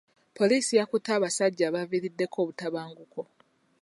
[0.37, 3.21] Poliisi yakutte abasajja abaaviiriddeko obutabanguko.